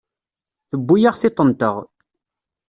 Tewwi-aɣ 0.69 1.15
tiṭ-nteɣ. 1.17 1.75